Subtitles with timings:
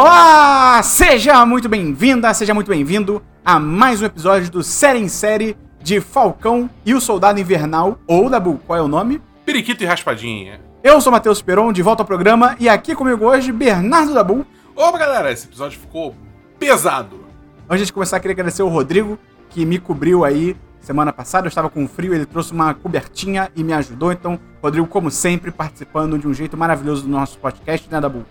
[0.00, 0.80] Olá!
[0.80, 6.00] Seja muito bem-vinda, seja muito bem-vindo a mais um episódio do Série em Série de
[6.00, 9.20] Falcão e o Soldado Invernal, ou Dabu, qual é o nome?
[9.44, 10.60] Periquito e raspadinha.
[10.84, 14.46] Eu sou Matheus Peron, de volta ao programa, e aqui comigo hoje, Bernardo Dabu.
[14.76, 16.14] Opa, galera, esse episódio ficou
[16.60, 17.26] pesado.
[17.68, 19.18] Antes de começar, queria agradecer o Rodrigo,
[19.50, 21.48] que me cobriu aí semana passada.
[21.48, 24.12] Eu estava com frio, ele trouxe uma cobertinha e me ajudou.
[24.12, 28.24] Então, Rodrigo, como sempre, participando de um jeito maravilhoso do nosso podcast, né, Dabu?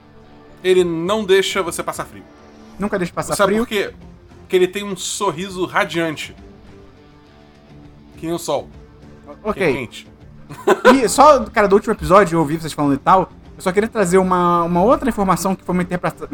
[0.68, 2.24] Ele não deixa você passar frio.
[2.78, 3.64] Nunca deixa passar Sabe frio.
[3.64, 3.94] por quê?
[4.42, 6.36] Porque ele tem um sorriso radiante.
[8.18, 8.68] Que nem o sol.
[9.28, 9.74] É Ok.
[9.74, 10.08] quente.
[10.94, 13.30] E só, cara, do último episódio, eu ouvi vocês falando e tal.
[13.56, 16.28] Eu só queria trazer uma, uma outra informação que foi uma interpretação.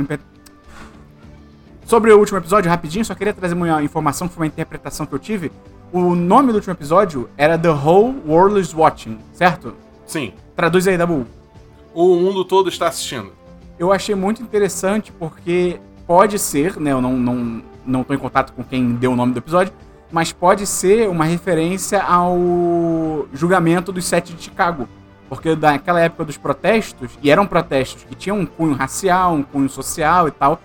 [1.86, 5.14] Sobre o último episódio, rapidinho, só queria trazer uma informação que foi uma interpretação que
[5.14, 5.52] eu tive.
[5.92, 9.76] O nome do último episódio era The Whole World is Watching, certo?
[10.08, 10.34] Sim.
[10.56, 11.28] Traduz aí, Dabu.
[11.94, 13.32] O mundo todo está assistindo.
[13.78, 16.92] Eu achei muito interessante porque pode ser, né?
[16.92, 19.74] Eu não, não, não tô em contato com quem deu o nome do episódio,
[20.12, 24.88] mas pode ser uma referência ao julgamento dos sete de Chicago.
[25.28, 29.68] Porque naquela época dos protestos, e eram protestos que tinham um cunho racial, um cunho
[29.70, 30.62] social e tal,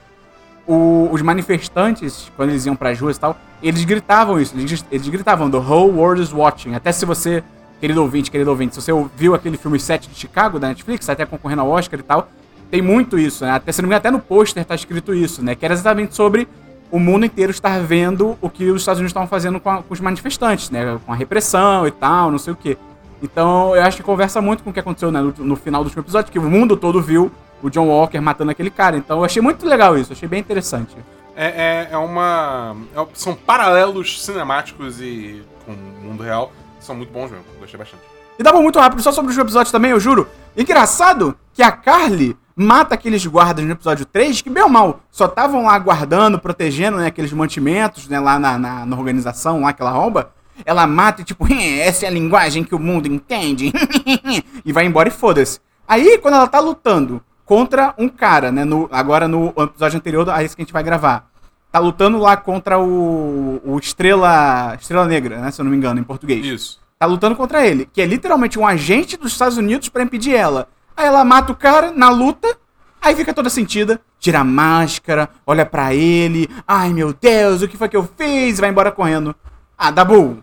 [0.67, 5.09] o- os manifestantes, quando eles iam pras ruas e tal, eles gritavam isso, eles, eles
[5.09, 6.75] gritavam The whole world is watching.
[6.75, 7.43] Até se você,
[7.81, 11.15] querido ouvinte, querido ouvinte, se você viu aquele filme 7 de Chicago da Netflix, tá
[11.15, 12.29] até concorrendo ao Oscar e tal,
[12.71, 13.51] tem muito isso, né?
[13.53, 15.55] Até, se não me engano, até no pôster tá escrito isso, né?
[15.55, 16.47] Que era exatamente sobre
[16.91, 19.93] o mundo inteiro estar vendo o que os Estados Unidos estavam fazendo com, a- com
[19.93, 20.99] os manifestantes, né?
[21.05, 22.77] Com a repressão e tal, não sei o quê.
[23.23, 25.87] Então, eu acho que conversa muito com o que aconteceu né, no, no final do
[25.87, 27.31] último episódio, que o mundo todo viu
[27.63, 28.97] o John Walker matando aquele cara.
[28.97, 30.97] Então, eu achei muito legal isso, achei bem interessante.
[31.37, 32.77] É, é, é uma.
[32.97, 35.77] é- são paralelos cinemáticos e com o
[36.09, 36.53] mundo real.
[36.81, 37.45] São muito bons mesmo.
[37.59, 38.03] Gostei bastante.
[38.39, 40.29] E dava muito rápido, só sobre os episódios também, eu juro.
[40.57, 45.27] Engraçado que a Carly mata aqueles guardas no episódio 3, que bem ou mal, só
[45.27, 49.81] estavam lá guardando, protegendo, né, aqueles mantimentos, né, lá na, na, na organização lá que
[49.81, 50.33] ela rouba.
[50.65, 53.73] Ela mata e tipo, essa é a linguagem que o mundo entende.
[54.65, 55.61] e vai embora e foda-se.
[55.87, 60.43] Aí, quando ela tá lutando contra um cara, né, no, agora no episódio anterior, a
[60.43, 61.31] esse que a gente vai gravar.
[61.71, 66.01] Tá lutando lá contra o, o Estrela, Estrela Negra, né, se eu não me engano,
[66.01, 66.81] em português Isso.
[66.99, 70.69] tá lutando contra ele, que é literalmente um agente dos Estados Unidos pra impedir ela.
[70.99, 72.59] Aí ela mata o cara na luta,
[73.01, 77.77] aí fica toda sentida, tira a máscara, olha pra ele, ai meu Deus, o que
[77.77, 78.59] foi que eu fiz?
[78.59, 79.33] Vai embora correndo.
[79.79, 80.43] Ah, Dabu.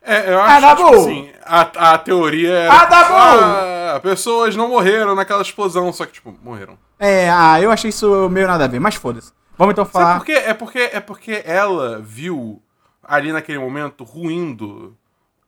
[0.00, 1.60] É, eu Ah, acho que, tipo assim, a,
[1.92, 2.72] a teoria era.
[2.72, 3.18] Ah, dá tipo, bom.
[3.18, 6.78] ah, pessoas não morreram naquela explosão, só que, tipo, morreram.
[6.98, 9.30] É, ah, eu achei isso meio nada a ver, mas foda-se.
[9.58, 10.16] Vamos então Sabe falar.
[10.18, 10.32] por quê?
[10.32, 12.62] É porque, é porque ela viu
[13.04, 14.96] ali naquele momento ruindo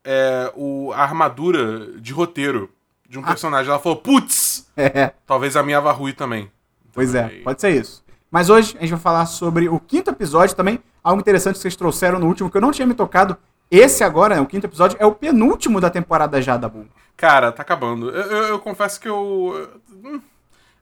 [0.05, 2.69] é, o, a armadura de roteiro
[3.09, 3.71] de um personagem.
[3.71, 6.51] Ela falou, putz, É, talvez a minha vá ruir também.
[6.93, 8.05] pois é, Aí- pode ser isso.
[8.31, 11.75] Mas hoje a gente vai falar sobre o quinto episódio também, algo interessante que vocês
[11.77, 13.37] trouxeram no último, que eu não tinha me tocado.
[13.71, 16.87] Esse agora, né, o quinto episódio, é o penúltimo da temporada já, Dabu.
[17.17, 18.11] Cara, tá acabando.
[18.11, 19.69] Eu, eu- eu confesso que eu.
[20.05, 20.21] hum,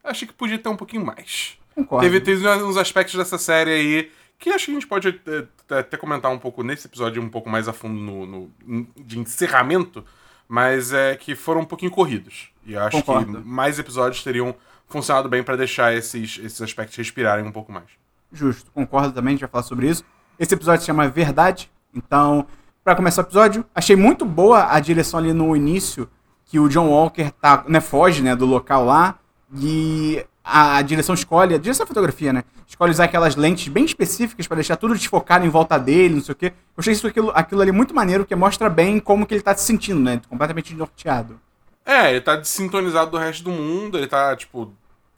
[0.05, 1.57] achei que podia ter um pouquinho mais.
[1.75, 2.05] Concordo.
[2.05, 5.45] Teve, teve uns aspectos dessa série aí que acho que a gente pode é,
[5.79, 10.05] até comentar um pouco nesse episódio, um pouco mais a fundo no, no- de encerramento,
[10.49, 12.51] mas é que foram um pouquinho corridos.
[12.65, 13.41] E eu acho Concordo.
[13.41, 14.55] que mais episódios teriam
[14.87, 17.87] funcionado bem pra deixar esses, esses aspectos respirarem um pouco mais.
[18.33, 20.05] Justo, concordo também, a gente vai falar sobre isso.
[20.39, 22.47] Esse episódio se chama Verdade, então,
[22.85, 26.09] pra começar o episódio, achei muito boa a direção ali no início,
[26.45, 29.19] que o John Walker tá, né, foge, né, do local lá,
[29.57, 34.47] e a, direção escolhe, a direção da fotografia, né, escolhe usar aquelas lentes bem específicas
[34.47, 36.47] pra deixar tudo desfocado em volta dele, não sei o quê.
[36.47, 39.55] Eu achei isso, aquilo, aquilo ali muito maneiro, que mostra bem como que ele tá
[39.55, 41.41] se sentindo, né, completamente norteado.
[41.85, 44.73] É, ele tá desintonizado do resto do mundo, ele tá, tipo,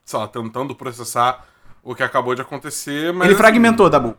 [0.04, 1.46] sei lá, tentando processar
[1.82, 3.24] o que acabou de acontecer, mas.
[3.24, 4.16] ele assim, fragmentou, Dabu.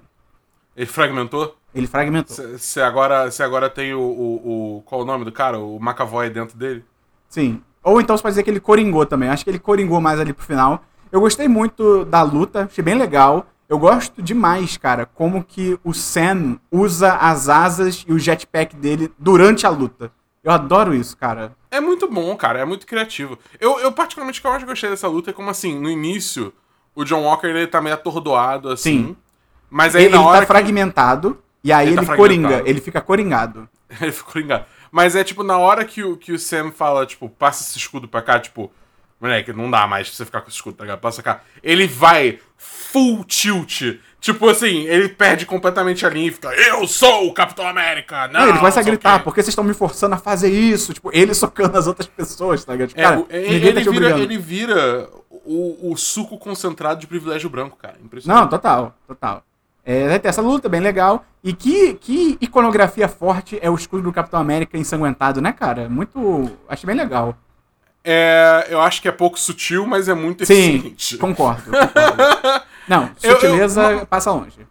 [0.76, 1.56] Ele fragmentou?
[1.76, 2.36] Ele fragmentou.
[2.36, 5.60] Você agora, cê agora tem o, o, o- Qual o nome do cara?
[5.60, 6.84] O McAvoy dentro dele?
[7.28, 7.62] Sim.
[7.84, 9.30] Ou então você pode dizer que ele coringou também.
[9.30, 10.84] Acho que ele coringou mais ali pro final.
[11.12, 13.48] Eu gostei muito da luta, achei bem legal.
[13.68, 19.12] Eu gosto demais, cara, como que o Sam usa as asas e o jetpack dele
[19.18, 20.12] durante a luta.
[20.44, 21.56] Eu adoro isso, cara.
[21.70, 23.38] É muito bom, cara, é muito criativo.
[23.60, 26.52] Eu, eu particularmente, o que eu mais gostei dessa luta é como, assim, no início,
[26.96, 29.08] o John Walker, ele tá meio atordoado, assim.
[29.08, 29.18] Sim.
[29.70, 32.82] Mas aí Ele, na ele hora tá fragmentado e aí Ele ele, tá coringa, ele
[32.82, 33.70] fica coringado.
[33.88, 34.02] que...
[34.04, 34.66] ele ficou ligado.
[34.92, 38.08] Mas é, tipo, na hora que o, que o Sam fala, tipo, passa esse escudo
[38.08, 38.72] pra cá, tipo...
[39.20, 41.00] Moleque, não dá mais pra você ficar com esse escudo, tá ligado?
[41.00, 41.42] Passa cá.
[41.62, 44.00] Ele vai full tilt.
[44.22, 48.28] Tipo assim, ele perde completamente a linha e fica, eu sou o Capitão América!
[48.28, 50.94] Não, Não, ele começa a gritar, quê." porque vocês estão me forçando a fazer isso?
[50.94, 52.90] Tipo, ele socando as outras pessoas, tá ligado?
[52.90, 57.78] Tipo, É, cara, ele, tá vira, ele vira o, o suco concentrado de privilégio branco,
[57.78, 57.96] cara.
[58.04, 58.42] Impressionante.
[58.42, 59.44] Não, total, total.
[59.86, 61.26] É, vai ter essa luta bem legal.
[61.42, 65.88] E que, que iconografia forte é o escudo do Capitão América ensanguentado, né, cara?
[65.88, 66.52] Muito.
[66.68, 67.38] Acho bem legal.
[68.04, 71.18] É, eu acho que é pouco sutil, mas é muito Sim, eficiente.
[71.18, 71.64] concordo.
[71.72, 72.64] concordo.
[72.88, 74.68] Não, Eu- eu- sutileza uma- passa longe.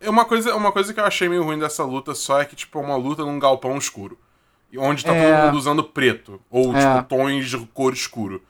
[0.00, 2.54] É Uma coisa, uma coisa que eu achei meio ruim dessa luta só é que,
[2.54, 4.18] tipo, é uma luta num galpão escuro.
[4.70, 5.32] E Onde tá É.
[5.32, 6.40] todo mundo usando preto.
[6.50, 6.80] Ou, É.
[6.98, 8.42] tipo, tons de cor escuro.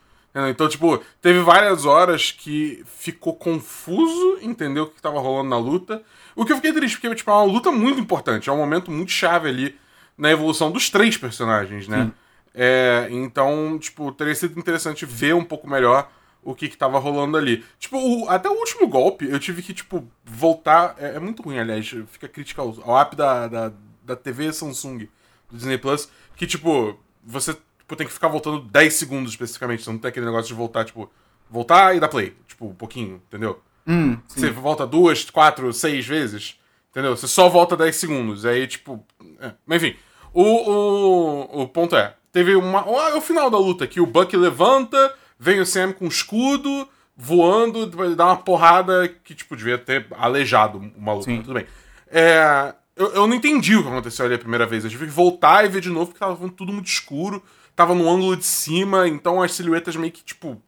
[0.51, 6.03] Então, tipo, teve várias horas que ficou confuso entender o que tava rolando na luta.
[6.35, 8.51] O que eu fiquei triste, porque, tipo, é uma luta muito importante.
[8.51, 9.79] É um momento muito chave ali
[10.19, 12.05] na evolução dos três personagens, né?
[12.05, 12.13] Sim.
[12.59, 16.11] É, então, tipo, teria sido interessante ver um pouco melhor
[16.43, 17.63] o que que tava rolando ali.
[17.79, 20.95] Tipo, o- até o último golpe, eu tive que, tipo, voltar...
[20.99, 23.73] É, é muito ruim, aliás, fica crítica ao, ao app da, da,
[24.03, 25.07] da TV Samsung,
[25.51, 29.91] do Disney Plus, que, tipo, você tipo, tem que ficar voltando 10 segundos especificamente, você
[29.91, 31.11] não tem aquele negócio de voltar, tipo,
[31.51, 33.61] voltar e dar play, tipo, um pouquinho, entendeu?
[33.87, 34.19] Hum.
[34.27, 36.59] Você volta duas, quatro, seis vezes,
[36.91, 37.17] entendeu?
[37.17, 38.45] Você só volta 10 segundos.
[38.45, 39.05] Aí, tipo.
[39.41, 39.53] é.
[39.65, 39.97] Mas enfim.
[40.35, 42.87] O, o, o ponto é: teve uma.
[42.87, 46.87] o- o final da luta que o Buck levanta, vem o Sam com escudo,
[47.17, 51.25] voando, vai dar uma porrada que, tipo, devia ter aleijado o maluco.
[51.25, 51.37] Sim.
[51.39, 51.67] mas Tudo bem.
[52.09, 54.85] É, eu, eu não entendi o que aconteceu ali a primeira vez.
[54.85, 57.43] Eu tive que voltar e ver de novo, porque tava tudo muito escuro.
[57.75, 60.61] Tava no ângulo de cima, então as silhuetas meio que, tipo,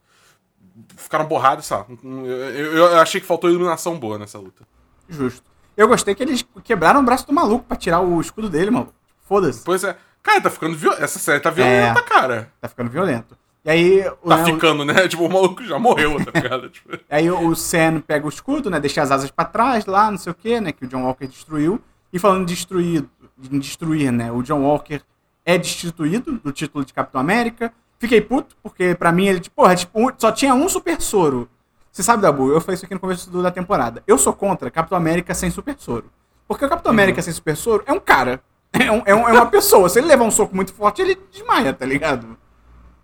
[0.97, 1.99] ficaram borradas, sabe?
[2.03, 4.67] Eu, eu- eu achei que faltou iluminação boa nessa luta.
[5.09, 5.43] Justo.
[5.77, 8.93] Eu gostei que eles quebraram o braço do maluco pra tirar o escudo dele, mano.
[9.27, 9.63] Foda-se.
[9.65, 9.97] Pois é.
[10.29, 11.03] Cara, tá ficando violento.
[11.03, 12.53] Essa série tá violenta, cara.
[12.61, 13.37] Tá ficando violento.
[13.65, 15.09] E aí, o, Tá né, o- ficando, né?
[15.09, 16.69] Tipo, o maluco já morreu, tá ligado?
[16.71, 18.79] Tipo, aí o Sam pega o escudo, né?
[18.81, 20.73] Deixa as asas pra trás lá, não sei o que, né?
[20.73, 21.81] Que o John Walker destruiu.
[22.13, 23.05] E falando em destruir,
[23.51, 24.31] em destruir, né?
[24.33, 25.01] O John Walker
[25.45, 27.73] é destituído do título de Capitão América.
[27.99, 31.49] Fiquei puto, porque pra mim ele, tipo, porra, tipo, só tinha um super soro.
[31.91, 34.03] Você sabe, Dabu, eu falei isso aqui no começo do- da temporada.
[34.07, 36.05] Eu sou contra Capitão América sem super soro.
[36.47, 38.41] Porque o Capitão América sem super soro é um cara.
[38.73, 39.89] É, um- é um- é uma pessoa.
[39.89, 42.37] Se ele levar um soco muito forte, ele desmaia, tá ligado?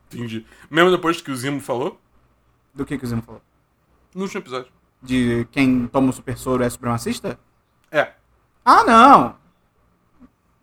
[0.06, 0.46] entendi.
[0.70, 2.00] Mesmo depois que o Zimo falou,
[2.74, 3.40] Do que, que o Zimo falou?
[4.14, 4.70] no último episódio.
[5.02, 7.38] De quem toma o super soro é supremacista?
[7.90, 8.12] É.
[8.64, 9.36] Ah, não!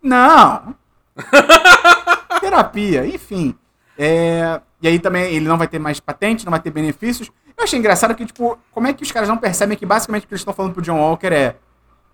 [0.01, 0.75] Não!
[2.39, 3.55] Terapia, enfim.
[3.97, 7.31] É, E aí também ele não vai ter mais patente, não vai ter benefícios.
[7.55, 10.27] Eu achei engraçado que, tipo, como é que os caras não percebem que basicamente o
[10.27, 11.55] que eles estão falando pro John Walker é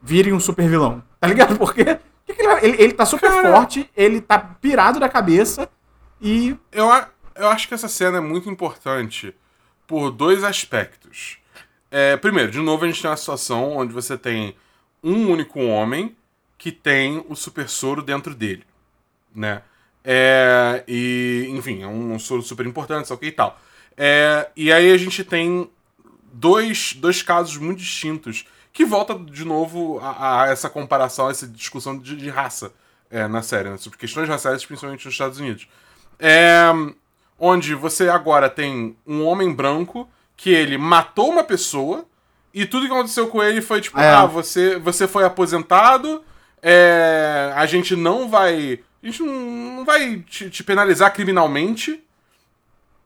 [0.01, 1.01] virem um super vilão?
[1.19, 1.55] Tá ligado?
[1.59, 1.97] Porque
[2.37, 3.51] que ele, ele, ele tá super Cara.
[3.51, 5.69] forte, ele tá pirado da cabeça
[6.21, 6.55] e.
[6.71, 6.87] Eu,
[7.35, 9.35] eu acho que essa cena é muito importante
[9.85, 11.37] por dois aspectos.
[11.89, 14.55] É, primeiro, de novo, a gente tem uma situação onde você tem
[15.03, 16.15] um único homem
[16.57, 18.63] que tem o super soro dentro dele,
[19.33, 19.61] né?
[20.03, 23.59] É, e, enfim, é um soro super importante, ok e tal.
[23.95, 25.69] É, e aí a gente tem
[26.31, 31.47] dois, dois casos muito distintos que volta de novo a, a essa comparação, a essa
[31.47, 32.71] discussão de, de raça
[33.09, 33.77] é, na série, né?
[33.77, 35.67] sobre questões raciais, principalmente nos Estados Unidos.
[36.19, 36.65] É,
[37.39, 42.05] onde você agora tem um homem branco que ele matou uma pessoa
[42.53, 44.09] e tudo que aconteceu com ele foi tipo, É.
[44.09, 46.23] ah, você, você foi aposentado,
[46.61, 48.79] é, a gente não vai.
[49.01, 52.03] A gente não, não vai te, te penalizar criminalmente.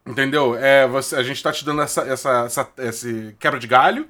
[0.05, 0.55] Entendeu?
[0.55, 4.07] É, você, a gente tá te dando essa, essa, essa, esse quebra de galho.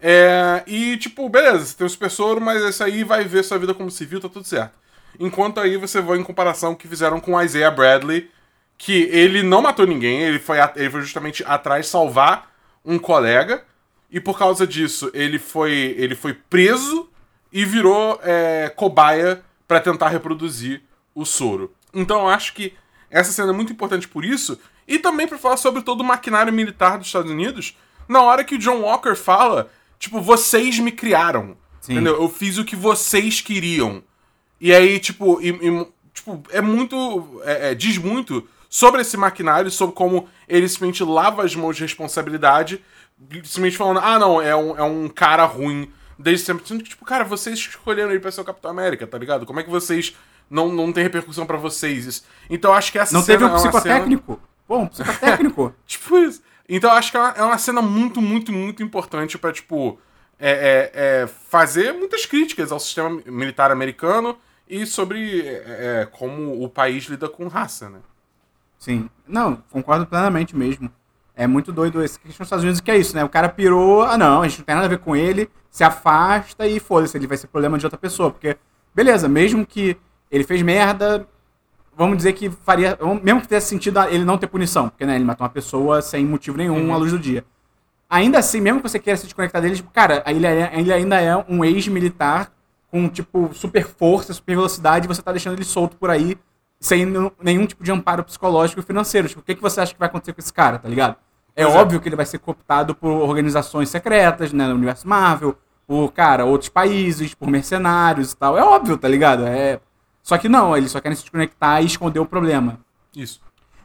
[0.00, 3.58] É, e, tipo, beleza, você tem o super soro, mas esse aí vai ver sua
[3.58, 4.78] vida como civil, tá tudo certo.
[5.18, 8.30] Enquanto aí você vai em comparação que fizeram com Isaiah Bradley,
[8.76, 12.52] que ele não matou ninguém, ele foi, ele foi justamente atrás salvar
[12.84, 13.64] um colega,
[14.10, 17.10] e por causa disso ele foi, ele foi preso
[17.52, 20.82] e virou é, cobaia pra tentar reproduzir
[21.14, 21.74] o soro.
[21.92, 22.74] Então eu acho que
[23.10, 26.52] essa cena é muito importante por isso, e também pra falar sobre todo o maquinário
[26.52, 27.76] militar dos Estados Unidos,
[28.08, 31.56] na hora que o John Walker fala, tipo, vocês me criaram.
[31.80, 31.92] Sim.
[31.94, 32.14] Entendeu?
[32.20, 34.02] Eu fiz o que vocês queriam.
[34.60, 37.40] E aí, tipo, e- e, tipo é muito.
[37.44, 41.82] é- é, diz muito sobre esse maquinário, sobre como ele simplesmente lava as mãos de
[41.82, 42.84] responsabilidade,
[43.44, 45.90] simplesmente falando, ah, não, é um, é um cara ruim.
[46.18, 46.66] Desde sempre.
[46.66, 49.46] Sendo que, tipo, cara, vocês escolheram ele pra ser o Capitão América, tá ligado?
[49.46, 50.14] Como é que vocês.
[50.50, 52.24] Não, não tem repercussão pra vocês isso.
[52.50, 54.40] Então acho que essa Não cena teve um é uma cena- psicotécnico?
[54.66, 55.74] Pô, um psicotécnico.
[55.86, 56.42] Tipo isso.
[56.68, 59.98] Então eu acho que é uma, é uma cena muito, muito, muito importante pra, tipo,
[60.38, 60.50] é,
[60.92, 64.36] é- é fazer muitas críticas ao sistema militar americano
[64.68, 68.00] e sobre é, é, como o país lida com raça, né?
[68.78, 69.08] Sim.
[69.26, 70.90] Não, concordo plenamente mesmo.
[71.34, 73.24] É muito doido esse questão dos Estados Unidos, que é isso, né?
[73.24, 75.84] O cara pirou, ah não, a gente não tem nada a ver com ele, se
[75.84, 78.30] afasta e foda-se, ele vai ser problema de outra pessoa.
[78.30, 78.56] Porque,
[78.94, 79.96] beleza, mesmo que
[80.30, 81.26] ele fez merda,
[81.98, 82.96] vamos dizer que faria.
[83.22, 86.24] Mesmo que tivesse sentido ele não ter punição, porque né, ele matou uma pessoa sem
[86.24, 86.94] motivo nenhum Uhum.
[86.94, 87.44] à luz do dia.
[88.10, 91.20] ainda assim, mesmo que você queira se desconectar dele, tipo, cara, ele, é- ele ainda
[91.20, 92.50] é um ex-militar
[92.90, 96.38] com, tipo, super força, super velocidade, e você tá deixando ele solto por aí,
[96.80, 97.04] sem
[97.42, 99.28] nenhum tipo de amparo psicológico e financeiro.
[99.28, 101.16] Tipo, o que, que você acha que vai acontecer com esse cara, tá ligado?
[101.54, 101.78] É Pois é.
[101.78, 105.54] óbvio que ele vai ser cooptado por organizações secretas, né, no universo Marvel,
[105.86, 108.56] por, cara, outros países, por mercenários e tal.
[108.56, 109.44] É óbvio, tá ligado?
[109.46, 109.80] É...
[110.28, 112.78] Só que não, eles só querem se desconectar e esconder o problema.
[113.16, 113.40] Isso.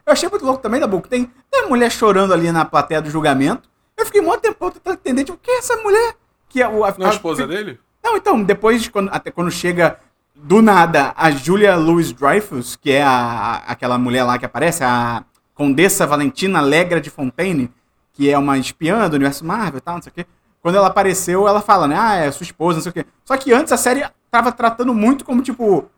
[0.05, 1.07] Eu achei muito louco também, da boca.
[1.07, 3.69] Tem, tem uma mulher chorando ali na plateia do julgamento.
[3.95, 6.15] Eu fiquei muito tempo tentando entender, tipo, quem é essa mulher?
[6.49, 7.79] Que é o, a, Não é a esposa dele?
[8.03, 9.97] Não, então, depois, quando, até quando chega
[10.35, 14.83] do nada a Julia Louis Dreyfus, que é a, a- aquela mulher lá que aparece,
[14.83, 15.23] a
[15.55, 17.71] Condessa Valentina Legra de Fontaine,
[18.11, 20.25] que é uma espiã do universo Marvel e tal, não sei o quê.
[20.61, 21.95] Quando ela apareceu, ela fala, né?
[21.97, 23.05] Ah, é sua esposa, não sei o quê.
[23.23, 25.89] Só que antes a série tava tratando muito como, tipo,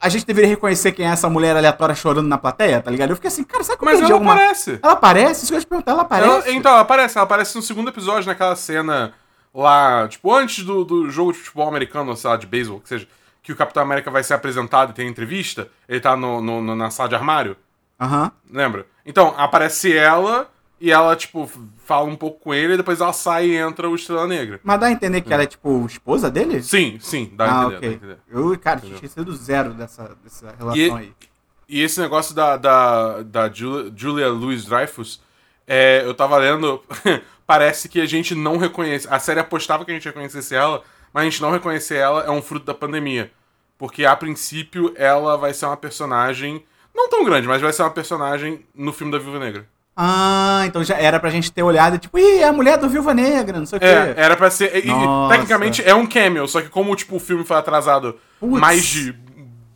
[0.00, 3.10] a gente deveria reconhecer quem é essa mulher aleatória chorando na plateia, tá ligado?
[3.10, 4.32] Eu fiquei assim, cara, sabe eu Mas ela alguma...
[4.34, 4.78] aparece.
[4.82, 5.42] Ela aparece?
[5.44, 6.30] Isso que eu ia te perguntar, ela aparece?
[6.30, 7.18] Ela- então, ela aparece.
[7.18, 9.12] Ela aparece no segundo episódio, naquela cena
[9.54, 13.06] lá, tipo, antes do, do jogo de futebol americano, sei lá, de beisebol, que seja,
[13.42, 15.68] que o Capitão América vai ser apresentado e tem entrevista.
[15.88, 17.56] Ele tá no, no- no- na sala de armário.
[18.00, 18.30] Aham.
[18.50, 18.86] Lembra?
[19.04, 20.48] Então, aparece ela
[20.80, 21.46] e ela, tipo,
[21.84, 24.58] fala um pouco com ele e depois ela sai e entra o Estrela Negra.
[24.62, 26.62] Mas dá a entender que ela é, tipo, esposa dele?
[26.62, 28.18] Sim, sim, dá a ah, entender, dá a entender.
[28.30, 31.12] Eu, cara, tinha esquecido zero dessa, dessa relação E- aí.
[31.72, 35.22] E esse negócio da, da, da Julia, Julia Louis Dreyfus,
[35.68, 36.82] é, eu tava lendo,
[37.46, 39.06] parece que a gente não reconhece.
[39.08, 40.82] A série apostava que a gente reconhecesse ela,
[41.12, 43.30] mas a gente não reconhecer ela é um fruto da pandemia.
[43.78, 46.64] Porque a princípio ela vai ser uma personagem.
[46.92, 49.68] Não tão grande, mas vai ser uma personagem no filme da Viúva Negra.
[49.96, 53.12] Ah, então já era pra gente ter olhado, tipo, ih, é a mulher do Viúva
[53.12, 54.20] Negra, não sei o É, quê.
[54.20, 54.74] era pra ser.
[54.76, 55.34] e- e, Nossa.
[55.34, 59.14] tecnicamente é um cameo, só que como tipo, o filme foi atrasado mais de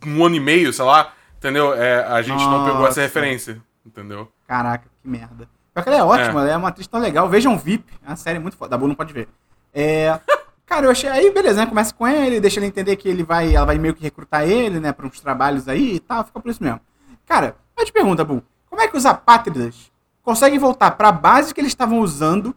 [0.05, 1.73] um ano e meio, sei lá, entendeu?
[1.73, 3.01] É, a gente não pegou essa Nossa.
[3.01, 4.31] referência, entendeu?
[4.47, 5.47] Caraca, que merda.
[5.77, 6.43] Só que ela é ótima, É.
[6.43, 7.27] ela é uma atriz tão legal.
[7.29, 8.69] Vejam VIP, é uma série muito foda.
[8.71, 9.27] Da Bu não pode ver.
[9.73, 10.17] É.
[10.65, 11.09] Cara, eu achei.
[11.09, 11.65] Aí, beleza, né?
[11.67, 13.53] Começa com ele, deixa ele entender que ele vai.
[13.53, 14.91] Ela vai meio que recrutar ele, né?
[14.93, 16.23] Pra uns trabalhos aí e tal.
[16.23, 16.79] Fica por isso mesmo.
[17.27, 19.91] Cara, eu te pergunto, Bu, como é que os apátridas
[20.25, 22.53] conseguem voltar pra base que eles estavam usando?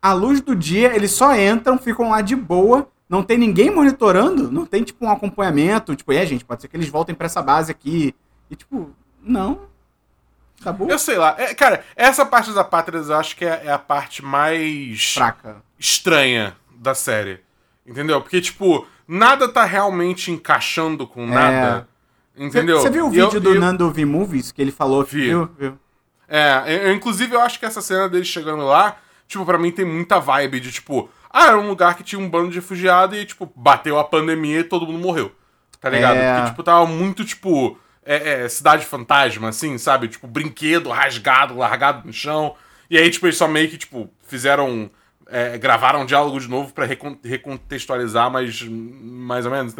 [0.00, 2.86] À luz do dia, eles só entram, ficam lá de boa.
[3.08, 5.96] Não tem ninguém monitorando, não tem, tipo, um acompanhamento.
[5.96, 8.14] Tipo, é, gente, pode ser que eles voltem pra essa base aqui.
[8.50, 8.90] E, tipo,
[9.22, 9.62] não.
[10.62, 10.86] Tá bom?
[10.88, 11.34] Eu sei lá.
[11.38, 15.56] É, cara, essa parte das apátridas eu acho que é, é a parte mais Fraca.
[15.78, 17.40] estranha da série.
[17.86, 18.20] Entendeu?
[18.20, 21.88] Porque, tipo, nada tá realmente encaixando com nada.
[22.36, 22.80] Entendeu?
[22.80, 25.02] Você viu o E eu- vídeo do eu- Nando V Movies que ele falou?
[25.02, 25.22] Vi.
[25.22, 25.48] Viu?
[25.58, 25.78] Viu?
[26.28, 29.84] É, eu- inclusive eu acho que essa cena dele chegando lá, tipo, pra mim tem
[29.84, 33.24] muita vibe de, tipo, ah, era um lugar que tinha um bando de refugiado e,
[33.24, 35.32] tipo, bateu a pandemia e todo mundo morreu.
[35.80, 36.16] Tá ligado?
[36.16, 36.34] É.
[36.34, 40.08] Porque, tipo, tava muito, tipo, é, é, cidade fantasma, assim, sabe?
[40.08, 42.54] Tipo, brinquedo rasgado, largado no chão.
[42.90, 44.90] E aí, tipo, eles só meio que, tipo, fizeram.
[45.30, 49.74] é, gravaram um diálogo de novo pra recon- recontextualizar, mas mais ou menos.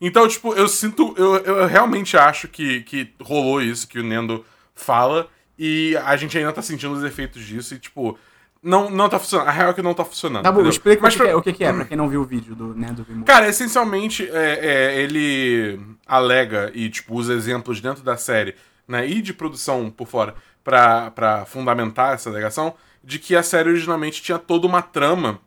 [0.00, 1.14] Então, tipo, eu sinto.
[1.18, 5.28] Eu, eu realmente acho que, que rolou isso que o Nendo fala.
[5.58, 7.74] E a gente ainda tá sentindo os efeitos disso.
[7.74, 8.18] E, tipo,
[8.62, 9.48] não, não tá funcionando.
[9.48, 10.42] A real é que não tá funcionando.
[10.42, 12.08] Tá bom, explica Mas o, que pra- é, o que que é, pra quem não
[12.08, 13.24] viu o vídeo do V Movies.
[13.24, 14.58] Cara, essencialmente, é,
[14.94, 18.54] é, ele alega e, tipo, usa exemplos dentro da série,
[18.86, 23.68] né, e de produção por fora, pra, pra fundamentar essa alegação, de que a série
[23.70, 25.40] originalmente tinha toda uma trama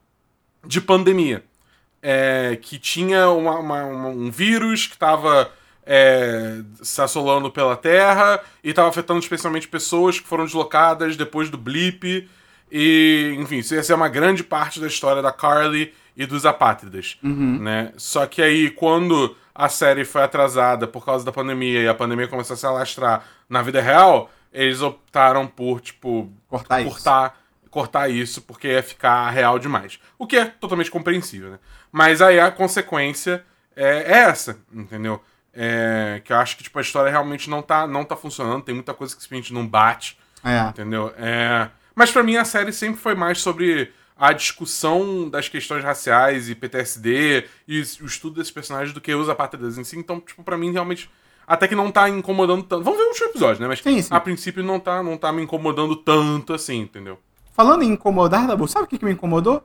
[0.65, 1.43] de pandemia.
[2.01, 4.97] É, que tinha uma- uma- uma- um vírus que
[5.89, 11.57] estava se assolando pela Terra e estava afetando especialmente pessoas que foram deslocadas depois do
[11.57, 12.29] blip.
[12.71, 17.17] E, enfim, isso ia ser uma grande parte da história da Carly e dos apátridas.
[17.59, 17.91] Né?
[17.97, 22.27] Só que aí, quando a série foi atrasada por causa da pandemia e a pandemia
[22.27, 26.89] começou a se alastrar na vida real, eles optaram por, tipo, Cortar isso.
[26.91, 27.41] cortar,
[27.71, 29.99] cortar isso porque ia ficar real demais.
[30.17, 31.59] O que é totalmente compreensível, né?
[31.91, 33.43] Mas aí a consequência
[33.75, 35.21] é, é essa, entendeu?
[35.53, 38.75] É, que eu acho que tipo, a história realmente não tá, não tá funcionando, tem
[38.75, 40.69] muita coisa que simplesmente não bate, É.
[40.69, 41.11] entendeu?
[41.17, 46.49] É, mas pra mim a série sempre foi mais sobre a discussão das questões raciais
[46.49, 49.97] e PTSD e o estudo desses personagens do que os apátridas em si.
[49.97, 51.09] Então, tipo, pra mim realmente
[51.47, 52.83] até que não tá incomodando tanto.
[52.83, 53.67] Vamos ver o último episódio, né?
[53.67, 54.13] Mas Sim, sim.
[54.13, 57.17] a princípio não tá, não tá me incomodando tanto assim, entendeu?
[57.53, 59.63] Falando em incomodar, Dabu, sabe o que, que me incomodou?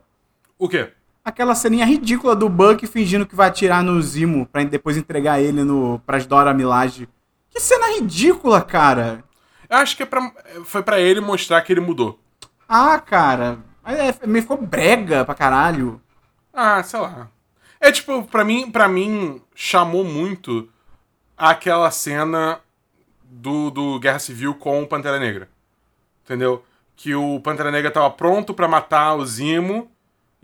[0.57, 0.89] O quê?
[1.25, 5.63] Aquela ceninha ridícula do Buck fingindo que vai atirar no Zimo pra depois entregar ele
[5.63, 7.09] no, pras Dora Milaje.
[7.49, 9.23] Que cena ridícula, cara.
[9.67, 10.31] Eu acho que é pra,
[10.63, 12.19] foi pra ele mostrar que ele mudou.
[12.69, 13.57] Ah, cara.
[13.83, 15.99] É, me ficou brega pra caralho.
[16.53, 17.27] Ah, sei lá.
[17.79, 20.69] É tipo, pra mim, pra mim chamou muito
[21.35, 22.59] aquela cena
[23.23, 25.49] do, do Guerra Civil com o Pantera Negra.
[26.23, 26.63] Entendeu?
[26.95, 29.91] que o Pantera Negra tava pronto para matar o Zimo,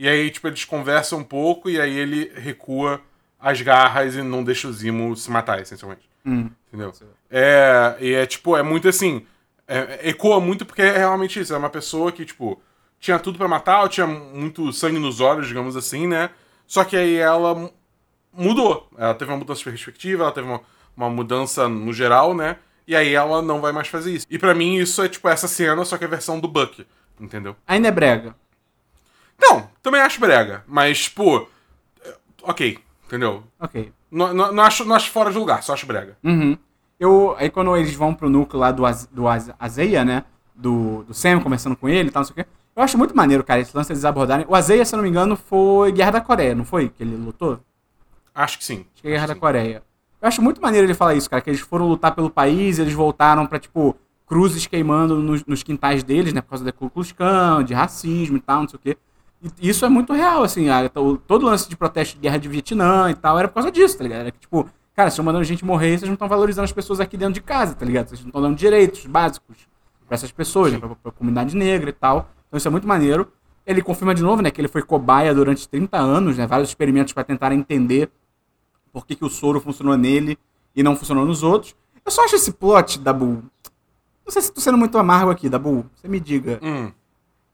[0.04, 3.00] e aí, tipo, eles conversam um pouco, e aí ele recua
[3.40, 6.10] as garras e não deixa o Zimo se matar, essencialmente.
[6.26, 6.50] Hum.
[6.68, 6.94] Entendeu?
[7.30, 9.26] É, e é tipo, é muito assim.
[9.68, 11.54] é- ecoa muito porque é realmente isso.
[11.54, 12.62] É uma pessoa que, tipo,
[13.00, 16.30] tinha tudo pra matar, ou tinha muito sangue nos olhos, digamos assim, né?
[16.68, 17.74] Só que aí ela mu-
[18.34, 18.88] mudou.
[18.98, 20.62] Ela teve uma mudança de perspectiva, ela teve uma,
[20.96, 22.58] uma mudança no geral, né?
[22.88, 24.26] E aí ela não vai mais fazer isso.
[24.30, 26.86] E pra mim isso é tipo essa cena, só que é a versão do Buck.
[27.20, 27.56] Entendeu?
[27.68, 28.36] Ainda é brega.
[29.42, 30.64] Não, também acho brega.
[30.68, 31.48] Mas, tipo.
[32.44, 33.44] Ok, entendeu?
[33.60, 33.92] Ok.
[34.10, 36.18] Não, não, não acho, não acho fora de lugar, só acho brega.
[36.24, 36.58] Uhum.
[37.00, 40.24] Eu, aí quando eles vão pro núcleo lá do, Az- do Az- Azeia, né?
[40.56, 42.46] Do, do Sam conversando com ele e tal, não sei o quê.
[42.76, 44.46] Eu acho muito maneiro, cara, esse lance deles abordarem.
[44.48, 46.90] O Azeia, se eu não me engano, foi Guerra da Coreia, não foi?
[46.90, 47.60] Que ele lutou?
[48.34, 48.86] Acho que sim.
[48.94, 49.84] Acho que é Guerra da Coreia.
[50.22, 52.82] Eu acho muito maneiro ele falar isso, cara, que eles foram lutar pelo país e
[52.82, 53.96] eles voltaram pra, tipo,
[54.28, 56.42] cruzes queimando nos, nos quintais deles, né?
[56.42, 58.98] Por causa da Ku Klux Klan, de racismo e tal, não sei o quê.
[59.60, 62.48] E isso é muito real, assim, a- to- todo lance de protesto de guerra de
[62.48, 64.22] Vietnã e tal era por causa disso, tá ligado?
[64.22, 64.64] Era que, tipo,
[64.96, 67.42] cara, vocês estão mandando gente morrer, vocês não estão valorizando as pessoas aqui dentro de
[67.42, 68.08] casa, tá ligado?
[68.10, 69.58] Vocês não estão dando direitos básicos
[70.08, 70.78] pra essas pessoas, né?
[70.80, 72.30] Pra, pra comunidade negra e tal.
[72.48, 73.32] Então isso é muito maneiro.
[73.66, 76.46] Ele confirma de novo, né, que ele foi cobaia durante 30 anos, né?
[76.46, 78.10] Vários experimentos pra tentar entender
[78.92, 80.38] por que, que o soro funcionou nele
[80.76, 81.76] e não funcionou nos outros.
[82.06, 83.44] Eu só acho esse plot, Dabu.
[84.26, 85.86] Não sei se tô sendo muito amargo aqui, Dabu.
[85.96, 86.60] Você me diga.
[86.62, 86.92] Hum.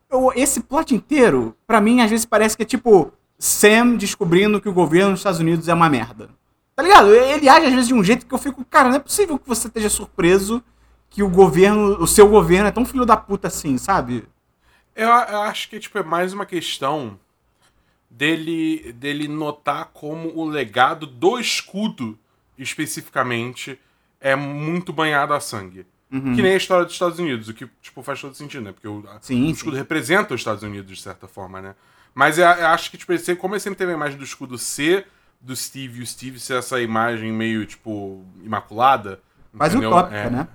[0.10, 4.70] Eu- esse plot inteiro, pra mim, às vezes parece que é tipo Sam descobrindo que
[4.70, 6.30] o governo dos Estados Unidos é uma merda.
[6.76, 7.14] Tá ligado?
[7.14, 9.48] Ele age às vezes de um jeito que eu fico, cara, não é possível que
[9.48, 10.64] você esteja surpreso
[11.10, 14.28] que o governo, o seu governo é tão filho da puta assim, sabe?
[14.96, 17.20] Eu, eu acho que tipo, é mais uma questão
[18.10, 22.18] dele, dele notar como o legado do escudo,
[22.58, 23.80] especificamente,
[24.20, 25.86] é muito banhado a sangue.
[26.10, 28.72] Que nem a história dos Estados Unidos, o que tipo, faz todo sentido, né?
[28.72, 31.76] Porque o, Sim, o escudo representa os Estados Unidos, de certa forma, né?
[32.13, 35.08] Mas eu, eu acho que, tipo, como ele sempre teve a imagem do escudo ser
[35.41, 39.20] do Steve e o Steve ser essa imagem meio, tipo, imaculada.
[39.56, 39.91] Quase entendeu?
[39.91, 40.30] utópica, É.
[40.30, 40.48] né?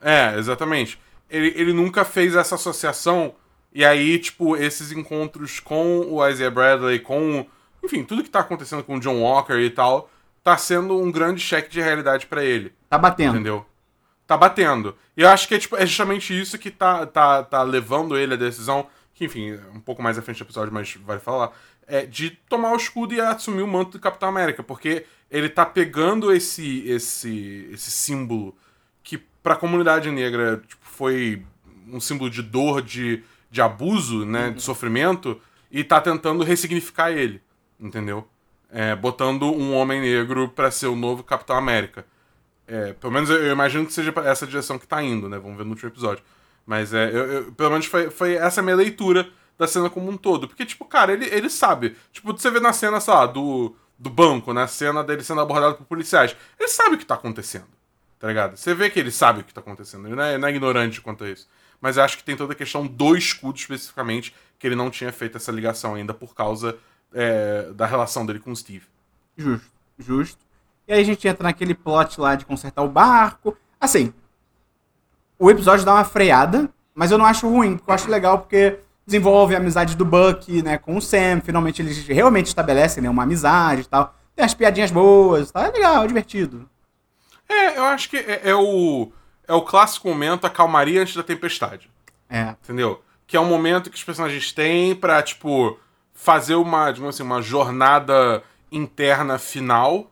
[0.00, 0.98] É, exatamente.
[1.28, 3.34] Ele, ele nunca fez essa associação.
[3.72, 7.44] E aí, tipo, esses encontros com o Isaiah Bradley, com.
[7.82, 10.08] Enfim, tudo que tá acontecendo com o John Walker e tal,
[10.42, 12.72] tá sendo um grande cheque de realidade pra ele.
[12.88, 13.34] Tá batendo.
[13.34, 13.66] Entendeu?
[14.26, 14.96] Tá batendo.
[15.16, 18.34] E eu acho que é, tipo, é justamente isso que tá, tá, tá levando ele
[18.34, 21.52] à decisão, que, enfim, é um pouco mais à frente do episódio, mas vale falar,
[21.86, 25.66] é de tomar o escudo e assumir o manto do Capitão América, porque ele tá
[25.66, 28.56] pegando esse, esse, esse símbolo
[29.02, 31.44] que pra comunidade negra tipo, foi
[31.92, 37.42] um símbolo de dor, de, de abuso, né, de sofrimento, e tá tentando ressignificar ele,
[37.78, 38.26] entendeu?
[38.70, 42.06] É, botando um homem negro pra ser o novo Capitão América.
[42.66, 45.38] É, pelo menos eu, eu imagino que seja essa direção que tá indo, né?
[45.38, 46.24] Vamos ver no último episódio.
[46.66, 50.16] Mas é, eu- eu- pelo menos foi, foi essa minha leitura da cena como um
[50.16, 50.48] todo.
[50.48, 51.96] Porque, tipo, cara, ele, ele sabe.
[52.12, 55.74] Tipo, você vê na cena, sei lá, do, do banco, na cena dele sendo abordado
[55.76, 56.34] por policiais.
[56.58, 57.66] Ele sabe o que tá acontecendo.
[58.18, 58.56] Tá ligado?
[58.56, 60.06] Você vê que ele sabe o que tá acontecendo.
[60.06, 61.46] Ele não é, não é ignorante quanto a isso.
[61.80, 65.12] Mas eu acho que tem toda a questão do escudo especificamente, que ele não tinha
[65.12, 66.78] feito essa ligação ainda por causa
[67.12, 68.86] é, da relação dele com o Steve.
[69.36, 69.66] Justo,
[69.98, 70.38] justo.
[70.86, 73.56] E aí a gente entra naquele plot lá de consertar o barco.
[73.80, 74.12] Assim,
[75.38, 78.78] o episódio dá uma freada, mas eu não acho ruim, porque eu acho legal porque
[79.06, 81.40] desenvolve a amizade do Buck, né, com o Sam.
[81.42, 84.14] Finalmente eles realmente estabelecem, né, uma amizade e tal.
[84.36, 85.66] Tem as piadinhas boas, tá?
[85.66, 86.68] É legal, é divertido.
[87.48, 89.12] É, eu acho que é, é o,
[89.46, 91.90] é o clássico momento, a calmaria antes da tempestade.
[92.28, 92.54] É.
[92.62, 93.02] Entendeu?
[93.26, 95.78] Que é um momento que os personagens têm pra, tipo,
[96.12, 98.42] fazer uma, digamos assim, uma jornada
[98.72, 100.10] interna final.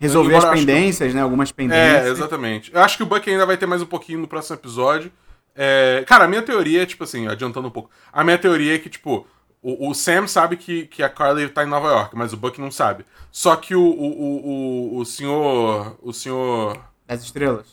[0.00, 1.20] Resolver as que- pendências, né?
[1.22, 2.06] Algumas É, pendências.
[2.18, 2.70] exatamente.
[2.72, 5.10] Eu acho que o Buck ainda vai ter mais um pouquinho no próximo episódio.
[5.56, 7.90] É, cara, a minha teoria é, tipo assim, adiantando um pouco.
[8.12, 9.26] A minha teoria é que, tipo,
[9.60, 12.60] o, o Sam sabe que, que a Carly tá em Nova York, mas o Buck
[12.60, 13.04] não sabe.
[13.32, 15.96] Só que o, o, o, o, senhor.
[16.00, 16.78] O senhor.
[17.06, 17.66] Das estrelas.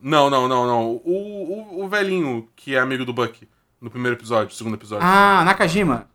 [0.00, 0.86] Não, não, não, não.
[1.04, 3.46] O, o, o velhinho que é amigo do Buck
[3.80, 5.06] no primeiro episódio, segundo episódio.
[5.06, 6.08] Ah, Nakajima.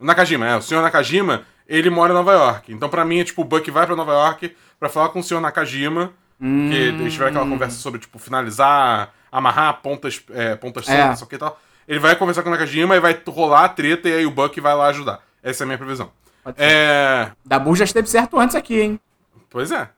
[0.00, 0.56] Nakajima, é.
[0.56, 2.72] O senhor Nakajima, ele mora em Nova York.
[2.72, 5.22] Então, pra mim, é tipo, o Buck vai pra Nova York pra falar com o
[5.22, 6.12] senhor Nakajima.
[6.40, 6.68] Hum.
[6.70, 10.96] Que eles tiveram aquela conversa sobre, tipo, finalizar, amarrar pontas, é, pontas É.
[10.96, 11.58] soltas, só que e tal.
[11.88, 14.60] Ele vai conversar com o Nakajima e vai rolar a treta e aí o Buck
[14.60, 15.20] vai lá ajudar.
[15.42, 16.10] Essa é a minha previsão.
[16.56, 17.30] É.
[17.44, 19.00] Dabu já esteve certo antes aqui, hein?
[19.48, 19.88] Pois é.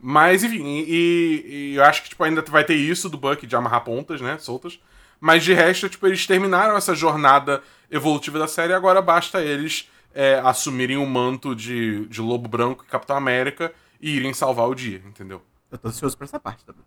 [0.00, 3.56] Mas, enfim, e, e eu acho que tipo, ainda vai ter isso do Buck de
[3.56, 4.36] amarrar pontas, né?
[4.38, 4.78] Soltas.
[5.20, 9.90] Mas de resto, tipo, eles terminaram essa jornada evolutiva da série e agora basta eles
[10.14, 14.74] é, assumirem o manto de, de Lobo Branco e Capitão América e irem salvar o
[14.74, 15.42] dia, entendeu?
[15.70, 16.80] Eu tô ansioso pra essa parte, Dabu.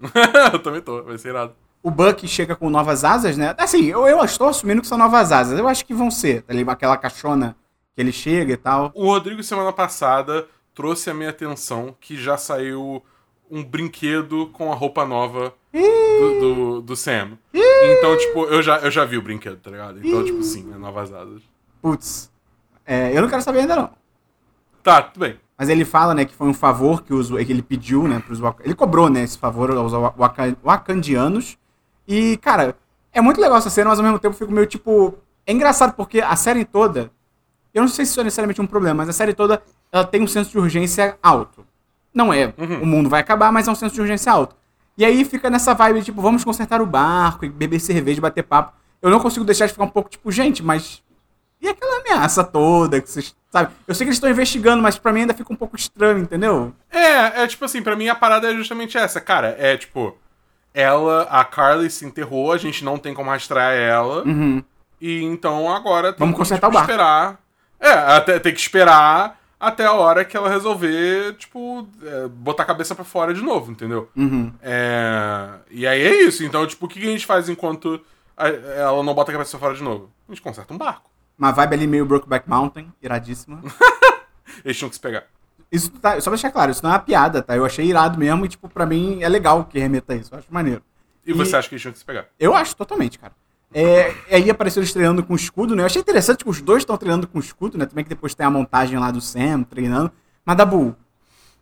[0.52, 1.54] eu também tô, vai ser irado.
[1.82, 3.54] o Buck chega com novas asas, né?
[3.58, 5.58] Assim, eu, eu estou assumindo que são novas asas.
[5.58, 6.74] Eu acho que vão ser, tá ligado?
[6.74, 7.56] Aquela caixona
[7.94, 8.92] que ele chega e tal.
[8.94, 13.02] O Rodrigo, semana passada, trouxe a minha atenção que já saiu
[13.50, 17.38] um brinquedo com a roupa nova do, do, do Sam.
[17.54, 20.06] Então, tipo, eu já, eu já vi o brinquedo, tá ligado?
[20.06, 21.42] Então, tipo, sim, é novas asas.
[21.80, 22.30] Putz.
[22.84, 23.90] É, eu não quero saber ainda não.
[24.82, 25.38] Tá, tudo bem.
[25.58, 28.40] Mas ele fala, né, que foi um favor que, os, que ele pediu, né, pros
[28.62, 31.56] Ele cobrou, né, esse favor aos Waka- Wakandianos.
[32.06, 32.76] E, cara,
[33.12, 35.14] é muito legal essa cena, mas ao mesmo tempo eu fico meio, tipo...
[35.46, 37.10] É engraçado porque a série toda...
[37.72, 40.22] Eu não sei se isso é necessariamente um problema, mas a série toda, ela tem
[40.22, 41.64] um senso de urgência alto.
[42.12, 44.56] Não é, o mundo vai acabar, mas é um senso de urgência alto.
[44.96, 48.72] E aí fica nessa vibe, tipo, vamos consertar o barco, e beber cerveja, bater papo.
[49.02, 51.02] Eu não consigo deixar de ficar um pouco, tipo, gente, mas
[51.60, 53.36] e aquela ameaça toda que vocês.
[53.60, 53.72] Sabe?
[53.86, 56.72] Eu sei que eles estão investigando, mas pra mim ainda fica um pouco estranho, entendeu?
[56.90, 59.56] É, é tipo assim, pra mim a parada é justamente essa, cara.
[59.58, 60.16] É tipo,
[60.74, 64.22] ela, a Carly se enterrou, a gente não tem como rastrear ela.
[65.00, 66.32] E então agora tem Uhum.
[66.32, 66.90] Vamos que consertar tipo, o barco.
[66.90, 67.38] esperar.
[67.78, 72.66] É, até, tem que esperar até a hora que ela resolver, tipo, é, botar a
[72.66, 74.08] cabeça pra fora de novo, entendeu?
[74.16, 74.52] Uhum.
[74.62, 76.44] É, e aí é isso.
[76.44, 78.00] Então, tipo, o que que a gente faz enquanto
[78.36, 80.10] a- ela não bota a cabeça pra fora de novo?
[80.28, 81.10] A gente conserta um barco.
[81.38, 83.62] Uma vibe ali meio Brokeback Mountain, iradíssima.
[84.64, 85.24] Eles tinham que se pegar.
[85.70, 87.56] Isso tá, só pra deixar claro, isso não é uma piada, tá?
[87.56, 90.32] Eu achei irado mesmo e, tipo, pra mim é legal que remeta a isso.
[90.32, 90.82] Eu acho maneiro.
[91.26, 92.26] E, você acha que eles tinham que se pegar?
[92.38, 93.32] Eu acho totalmente, cara.
[93.74, 95.82] É, aí apareceu eles treinando com escudo, né?
[95.82, 97.84] Eu achei interessante que os dois estão treinando com escudo, né?
[97.84, 100.10] Também que depois tem a montagem lá do Sam treinando.
[100.44, 100.96] Mas, Dabu,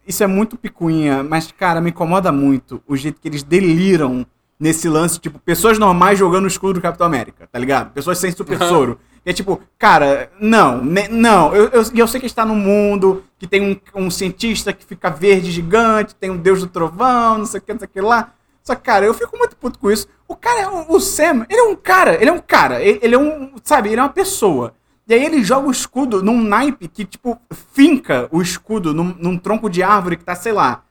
[0.06, 4.26] isso é muito picuinha, mas, cara, me incomoda muito o jeito que eles deliram
[4.60, 7.92] nesse lance, tipo, pessoas normais jogando o escudo do Capitão América, tá ligado?
[7.92, 9.00] Pessoas sem super soro.
[9.24, 11.54] E é tipo, cara, não, não.
[11.54, 14.72] Eu, eu, eu sei que a gente tá num mundo que tem um, um cientista
[14.72, 17.86] que fica verde gigante, tem um deus do trovão, não sei o que, não sei
[17.86, 18.32] o que lá.
[18.62, 20.06] Só que, cara, eu fico muito puto com isso.
[20.28, 22.98] O cara, é um- o Sam, ele é um cara, ele é um cara, ele,
[23.02, 24.74] ele é um, sabe, ele é uma pessoa.
[25.06, 27.38] E aí ele joga o escudo num naipe que, tipo,
[27.72, 30.82] finca o escudo num, num tronco de árvore que tá, sei lá,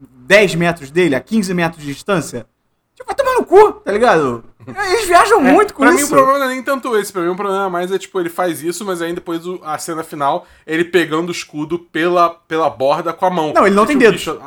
[0.00, 2.46] 10 metros dele, a 15 metros de distância.
[2.94, 4.44] Tipo, vai tomar no cu, tá ligado?
[4.66, 6.06] Eles viajam muito com É, pra isso.
[6.06, 8.18] mim o problema não é nem tanto esse, pra mim o problema mais é tipo,
[8.20, 12.30] ele faz isso, mas aí depois o- a cena final, ele pegando o escudo pela,
[12.30, 13.52] pela borda com a mão.
[13.54, 14.16] Não, ele não tem o dedos.
[14.20, 14.40] bicho-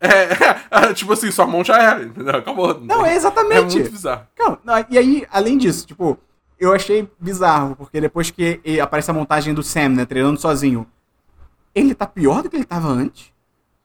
[0.00, 0.08] É,
[0.90, 2.36] é, tipo assim, sua mão já era, entendeu?
[2.36, 2.78] Acabou.
[2.80, 3.76] Não, é exatamente.
[3.76, 4.26] É muito bizarro.
[4.38, 6.18] Não, não, e aí, além disso, tipo,
[6.58, 10.86] eu achei bizarro, porque depois que aparece a montagem do Sam, né, treinando sozinho,
[11.74, 13.31] ele tá pior do que ele tava antes.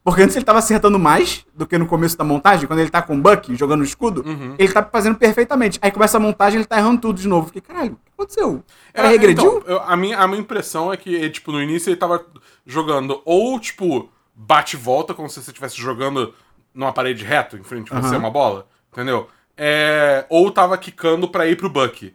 [0.09, 3.01] Porque antes ele tava acertando mais do que no começo da montagem, quando ele tá
[3.01, 4.55] com o Buck jogando o escudo, Uhum.
[4.57, 5.77] ele tá fazendo perfeitamente.
[5.81, 7.47] Aí começa a montagem, ele tá errando tudo de novo.
[7.47, 8.63] Fiquei, caralho, o que aconteceu?
[8.93, 9.57] Cara É, regrediu?
[9.57, 12.25] então, eu- a, minha, a minha impressão é que, tipo, no início ele tava
[12.65, 16.33] jogando ou, tipo, bate e volta, como se você estivesse jogando
[16.73, 19.27] numa parede reto, em frente a você, uma bola, entendeu?
[19.57, 22.13] É, ou tava quicando pra ir pro Buck.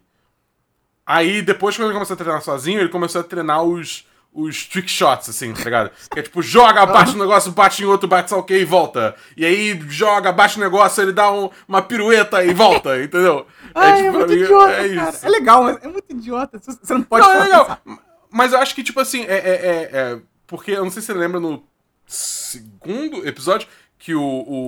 [1.05, 4.89] Aí, depois, quando ele começou a treinar sozinho, ele começou a treinar os, os trick
[4.91, 5.91] shots, assim, tá ligado?
[6.11, 8.65] Que é tipo, joga, bate no negócio, bate em outro, bate só o que e
[8.65, 9.15] volta.
[9.37, 13.47] E aí, joga, bate no negócio, ele dá um- uma pirueta e volta, entendeu?
[13.75, 15.11] Ai, é, tipo, pra muito idiota, é cara.
[15.11, 15.27] isso.
[15.27, 16.59] É legal, mas é muito idiota.
[16.59, 17.65] Você não pode Não, é legal.
[17.65, 17.83] pensar.
[18.31, 21.07] Mas eu acho que, tipo assim, é, é, é- é- Porque eu não sei se
[21.07, 21.63] você lembra no
[22.07, 23.69] segundo episódio
[23.99, 24.23] que o.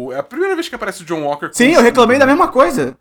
[0.09, 1.51] o- é a primeira vez que aparece o John Walker.
[1.53, 2.97] Sim, o eu reclamei da mesma coisa.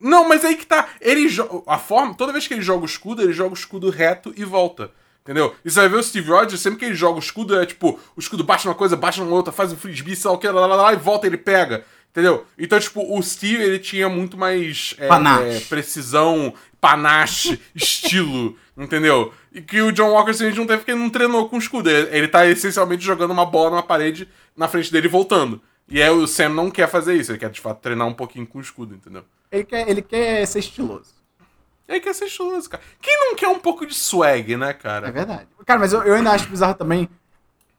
[0.00, 0.88] Não, mas aí que tá.
[1.00, 2.14] Ele jo- A forma.
[2.14, 4.90] Toda vez que ele joga o escudo, ele joga o escudo reto e volta.
[5.22, 5.54] Entendeu?
[5.64, 7.98] E você vai ver o Steve Rogers, sempre que ele joga o escudo, é tipo,
[8.16, 10.48] o escudo bate numa coisa, bate numa outra, faz um frisbee, sei lá o que,
[10.48, 11.84] lá, lá, lá, e volta ele pega.
[12.10, 12.44] Entendeu?
[12.58, 15.56] Então, tipo, o Steve, ele tinha muito mais é, Panache.
[15.56, 19.32] é, precisão, panache, estilo, entendeu?
[19.50, 21.58] E que o John Walker a gente não teve porque ele não treinou com o
[21.58, 21.88] escudo.
[21.88, 25.60] Ele, ele tá essencialmente jogando uma bola numa parede na frente dele e voltando.
[25.88, 28.46] E aí o Sam não quer fazer isso, ele quer de fato treinar um pouquinho
[28.46, 29.24] com o escudo, entendeu?
[29.50, 31.21] Ele quer, ele quer ser estiloso.
[31.92, 32.82] Ele quer ser estiloso, cara.
[33.00, 35.08] Quem não quer um pouco de swag, né, cara?
[35.08, 35.46] É verdade.
[35.66, 37.08] Cara, mas eu, eu ainda acho bizarro também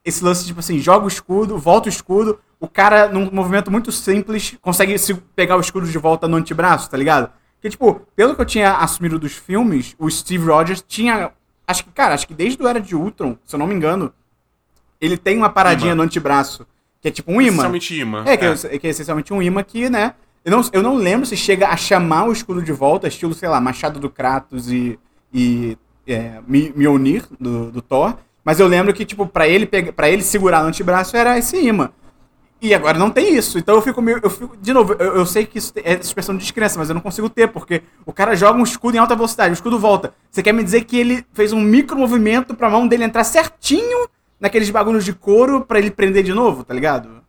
[0.06, 3.92] esse lance, tipo assim, joga o escudo, volta o escudo, o cara, num movimento muito
[3.92, 7.32] simples, consegue se pegar o escudo de volta no antebraço, tá ligado?
[7.56, 11.32] Porque, tipo, pelo que eu tinha assumido dos filmes, o Steve Rogers tinha.
[11.66, 14.14] Acho que, cara, acho que desde o Era de Ultron, se eu não me engano,
[15.00, 15.96] ele tem uma paradinha Imã.
[15.96, 16.68] no antebraço,
[17.02, 17.54] que é tipo um imã.
[17.54, 18.24] Essencialmente imã.
[18.26, 20.14] É, que é, que é essencialmente um imã que, né?
[20.46, 23.48] Eu não, eu não lembro se chega a chamar o escudo de volta, estilo, sei
[23.48, 25.00] lá, Machado do Kratos e,
[25.34, 28.16] e é, Mjolnir, do, do Thor.
[28.44, 31.58] Mas eu lembro que, tipo, pra ele, pega, pra ele segurar no antebraço era esse
[31.58, 31.92] imã.
[32.62, 33.58] E agora não tem isso.
[33.58, 34.20] Então eu fico meio.
[34.22, 36.96] Eu fico, de novo, eu, eu sei que isso é expressão de descrença, mas eu
[36.96, 40.14] não consigo ter, porque o cara joga um escudo em alta velocidade, o escudo volta.
[40.30, 44.10] Você quer me dizer que ele fez um micro movimento pra mão dele entrar certinho
[44.40, 47.23] naqueles bagulhos de couro pra ele prender de novo, tá ligado?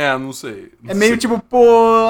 [0.00, 0.72] É, não sei.
[0.80, 1.18] não É meio sei.
[1.18, 2.08] tipo, pô,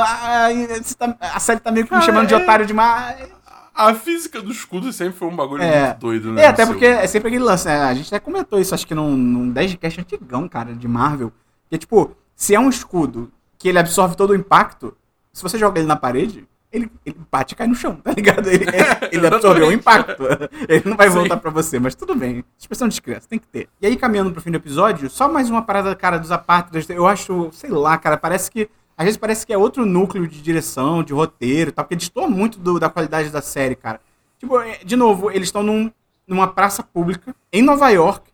[0.82, 3.28] você tá- a série tá meio que me chamando de é- otário demais.
[3.74, 5.86] A física do escudo sempre foi um bagulho É.
[5.86, 6.42] muito doido, né?
[6.42, 7.80] É, até porque é sempre aquele lance, né?
[7.80, 10.86] A gente até comentou isso, acho que num, num 10 de cast antigão, cara, de
[10.86, 11.32] Marvel.
[11.70, 14.94] Que é tipo, se é um escudo que ele absorve todo o impacto,
[15.32, 18.48] se você joga ele na parede, ele, ele bate e cai no chão, tá ligado?
[18.48, 18.64] Ele,
[19.10, 20.22] ele absorveu o impacto.
[20.68, 22.44] Ele não vai voltar pra você, mas tudo bem.
[22.58, 23.68] Expressão de criança, tem que ter.
[23.80, 26.88] E aí, caminhando pro fim do episódio, só mais uma parada, cara, dos apátridas.
[26.90, 28.68] Eu acho, sei lá, cara, parece que.
[28.96, 32.26] Às vezes parece que é outro núcleo de direção, de roteiro e tal, porque destoa
[32.28, 34.00] muito do- da qualidade da série, cara.
[34.38, 35.90] Tipo, é, de novo, eles estão num,
[36.26, 38.28] numa praça pública, em Nova York,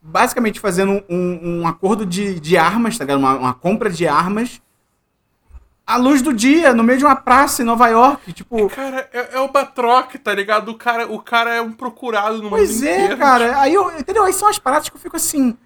[0.00, 3.18] basicamente fazendo um, um acordo de, de armas, tá ligado?
[3.18, 4.60] Uma, uma compra de armas,
[5.86, 8.32] à luz do dia, no meio de uma praça em Nova York.
[8.32, 10.70] Tipo, Cara, é, é o Batroc, tá ligado?
[10.70, 13.16] O cara, o cara é um procurado no pois mundo é, inteiro.
[13.16, 13.60] cara.
[13.60, 14.24] Aí, eu, entendeu?
[14.24, 15.56] Aí são as paradas que eu fico assim.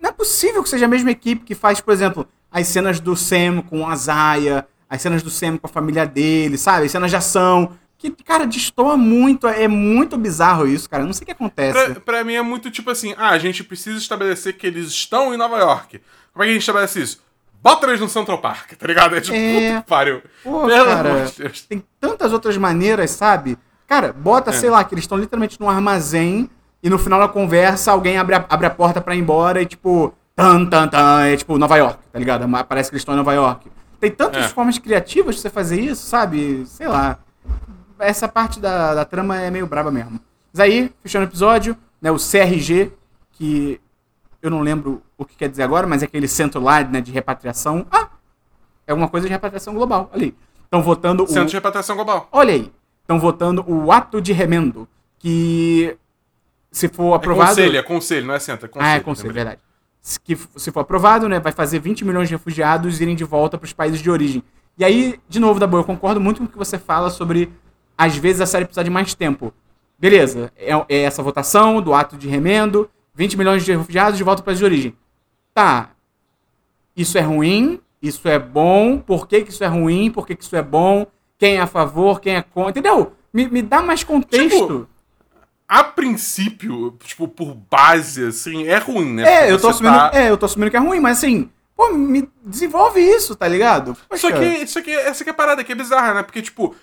[0.00, 3.16] Não é possível que seja a mesma equipe que faz, por exemplo, as cenas do
[3.16, 6.86] Sam com a Zaya, as cenas do Sam com a família dele, sabe?
[6.86, 7.72] As cenas de ação.
[7.98, 9.48] Que, cara, destoa muito.
[9.48, 11.02] É muito bizarro isso, cara.
[11.02, 11.72] Eu não sei o que acontece.
[11.72, 15.34] Pra, pra mim é muito tipo assim, ah, a gente precisa estabelecer que eles estão
[15.34, 16.00] em Nova York.
[16.32, 17.23] Como é que a gente estabelece isso?
[17.64, 19.16] Bota eles no Central Park, tá ligado?
[19.16, 19.76] É tipo, É.
[19.76, 20.22] puta pariu.
[20.42, 21.62] Pô, Pelo cara, amor de Deus.
[21.62, 23.56] tem tantas outras maneiras, sabe?
[23.86, 24.52] Cara, bota, É.
[24.52, 26.50] sei lá, que eles estão literalmente num armazém
[26.82, 29.66] e no final da conversa alguém abre a, abre a porta pra ir embora e
[29.66, 32.46] tipo, tan, tan, tan, é tipo Nova York, tá ligado?
[32.46, 33.70] Mas Parece que eles estão em Nova York.
[33.98, 34.48] Tem tantas É.
[34.48, 36.64] formas criativas de você fazer isso, sabe?
[36.66, 37.18] Sei lá.
[37.98, 40.20] Essa parte da, da trama é meio braba mesmo.
[40.52, 42.92] Mas aí, fechando o episódio, né, o CRG,
[43.32, 43.80] que
[44.46, 47.10] eu não lembro o que quer dizer agora, mas é aquele centro lá, né, de
[47.12, 47.86] repatriação.
[47.90, 48.08] Ah!
[48.86, 50.36] É alguma coisa de repatriação global, ali.
[50.64, 51.46] Estão votando Centro o...
[51.46, 52.28] de repatriação global.
[52.32, 52.72] Olha aí.
[53.02, 55.96] Estão votando o ato de remendo, que
[56.70, 57.50] se for É aprovado...
[57.50, 58.92] conselho, é conselho, não é centro, é conselho.
[58.92, 59.60] ah, é conselho, verdade.
[60.00, 63.56] Se, que, se for aprovado, né, vai fazer 20 milhões de refugiados irem de volta
[63.56, 64.42] para os países de origem.
[64.76, 67.50] E aí, de novo, Dabu, eu concordo muito com o que você fala sobre,
[67.96, 69.52] às vezes, a série precisar de mais tempo.
[69.98, 74.42] Beleza, é, é essa votação do ato de remendo, 20 milhões de refugiados de volta
[74.42, 74.96] para os países de origem.
[75.52, 75.90] Tá,
[76.96, 80.44] isso é ruim, isso é bom, por que, que isso é ruim, por que, que
[80.44, 81.06] isso é bom,
[81.38, 83.12] quem é a favor, quem é contra, entendeu?
[83.32, 84.48] Me, me dá mais contexto.
[84.48, 84.88] Tipo,
[85.68, 89.22] A princípio, tipo, por base, assim, é ruim, né?
[89.22, 91.50] É, Porque eu tô assumindo, tá- é, eu tô assumindo que é ruim, mas assim,
[91.76, 93.96] pô, me desenvolve isso, tá ligado?
[94.14, 94.32] Só Poxa.
[94.38, 96.22] que, isso aqui, essa aqui é a parada que é bizarra, né?
[96.22, 96.74] Porque, tipo,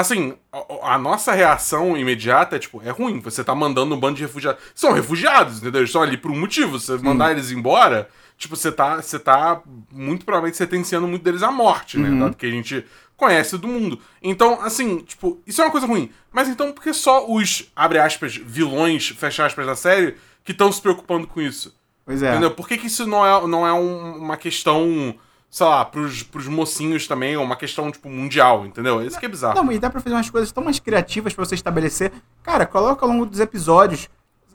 [0.00, 3.20] assim, a, a nossa reação imediata é, tipo, é ruim.
[3.20, 4.62] Você tá mandando um bando de refugiados.
[4.74, 5.80] São refugiados, entendeu?
[5.80, 6.78] Eles estão ali por um motivo.
[6.78, 11.50] Você mandar eles embora, tipo, você tá, você tá muito provavelmente sentenciando muito deles à
[11.50, 12.08] morte, né?
[12.20, 12.84] Dado que a gente
[13.16, 13.98] conhece do mundo.
[14.22, 16.10] Então, assim, tipo, isso é uma coisa ruim.
[16.30, 20.70] Mas então, por que só os, abre aspas, vilões, fecha aspas, da série, que estão
[20.70, 21.74] se preocupando com isso?
[22.04, 22.30] Pois é.
[22.30, 22.50] Entendeu?
[22.50, 25.14] Por que, que isso não é, não é um- uma questão,
[25.56, 29.00] sei lá, pros, pros mocinhos também, ou uma questão, tipo, mundial, entendeu?
[29.00, 29.54] Isso que é bizarro.
[29.54, 32.12] Não, e dá pra fazer umas coisas tão mais criativas pra você estabelecer.
[32.42, 34.06] Cara, coloca ao longo dos episódios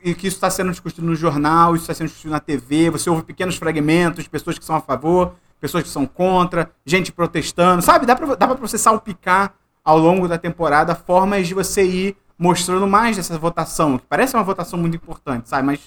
[0.04, 3.10] e que isso tá sendo discutido no jornal, isso tá sendo discutido na TV, você
[3.10, 8.06] ouve pequenos fragmentos pessoas que são a favor, pessoas que são contra, gente protestando, sabe?
[8.06, 12.86] Dá pra, dá pra você salpicar ao longo da temporada formas de você ir mostrando
[12.86, 15.66] mais dessa votação, que parece uma votação muito importante, sabe?
[15.66, 15.80] Mas,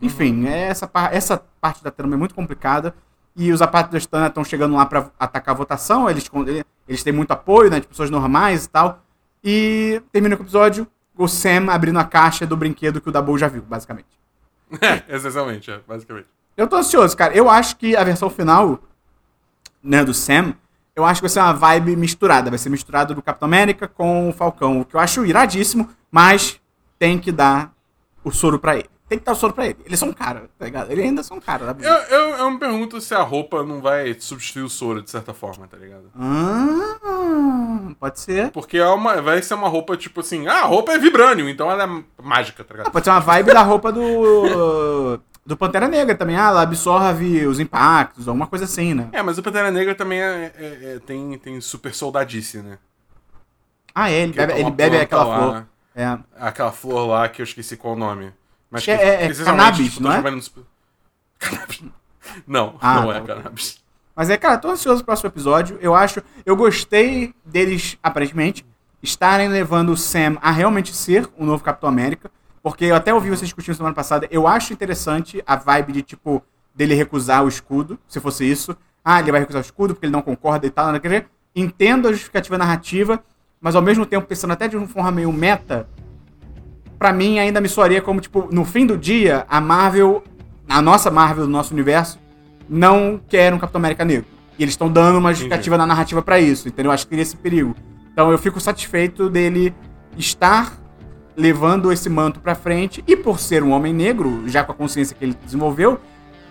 [0.00, 2.94] enfim, é essa, essa parte da trama é muito complicada.
[3.36, 6.30] E os apátridas estão chegando lá pra atacar a votação, eles,
[6.88, 7.80] eles têm muito apoio, né?
[7.80, 9.02] De pessoas normais e tal.
[9.42, 13.36] E termina com o episódio, o Sam abrindo a caixa do brinquedo que o Dabu
[13.36, 14.08] já viu, basicamente.
[14.80, 16.26] É, essencialmente, é, basicamente.
[16.56, 17.34] Eu tô ansioso, cara.
[17.36, 18.80] Eu acho que a versão final,
[19.82, 20.54] né, do Sam,
[20.96, 22.50] eu acho que vai ser uma vibe misturada.
[22.50, 24.80] Vai ser misturado do Capitão América com o Falcão.
[24.80, 26.60] O que eu acho iradíssimo, mas
[26.98, 27.72] tem que dar
[28.24, 28.90] o soro pra ele.
[29.14, 29.76] Tem que dar o soro pra ele.
[29.86, 30.90] Eles são cara, tá ligado?
[30.90, 31.84] Ele ainda são cara, Dabu.
[31.84, 35.32] Eu, eu, eu me pergunto se a roupa não vai substituir o soro, de certa
[35.32, 36.10] forma, tá ligado?
[36.18, 38.50] Ah, pode ser.
[38.50, 41.70] Porque é uma, vai ser uma roupa, tipo assim, ah, a roupa é vibrânio, então
[41.70, 42.92] ela é mágica, tá Ah, ligado?
[42.92, 45.20] pode ser uma vibe da roupa do.
[45.46, 46.36] do Pantera Negra também.
[46.36, 49.08] Ah, ela absorve os impactos, alguma coisa assim, né?
[49.12, 52.78] É, mas o Pantera Negra também é, é- é- tem, tem super soldadice, né?
[53.94, 55.54] Ah, é, ele Que bebe, é ele uma bebe aquela lá, flor.
[55.54, 55.66] né?
[55.96, 56.18] É.
[56.44, 58.32] Aquela flor lá que eu esqueci qual o nome.
[58.70, 60.22] Mas que é- é essencialmente, cannabis, tá não é?
[61.38, 61.82] Cannabis.
[62.46, 63.34] Não, Ah, não tá, é ok.
[63.34, 63.84] cannabis.
[64.16, 65.78] Mas é, cara, tô ansioso pro próximo episódio.
[65.80, 66.22] Eu acho.
[66.46, 68.64] Eu gostei deles, aparentemente,
[69.02, 72.30] estarem levando o Sam a realmente ser o novo Capitão América.
[72.62, 74.26] Porque eu até ouvi vocês discutindo semana passada.
[74.30, 76.42] Eu acho interessante a vibe de, tipo,
[76.74, 78.74] dele recusar o escudo, se fosse isso.
[79.04, 80.90] Ah, ele vai recusar o escudo porque ele não concorda e tal.
[80.90, 83.22] Não quer dizer, entendo a justificativa narrativa,
[83.60, 85.86] mas ao mesmo tempo, pensando até de uma forma meio meta,
[86.98, 90.22] pra mim ainda me soaria como, tipo, no fim do dia, a Marvel,
[90.68, 92.18] a nossa Marvel do nosso universo,
[92.68, 94.26] não quer um Capitão América negro.
[94.58, 96.92] E eles estão dando uma justificativa na narrativa pra isso, entendeu?
[96.92, 97.74] Acho que teria esse perigo.
[98.12, 99.74] Então eu fico satisfeito dele
[100.16, 100.78] estar
[101.36, 105.16] levando esse manto pra frente e por ser um homem negro, já com a consciência
[105.16, 105.98] que ele desenvolveu,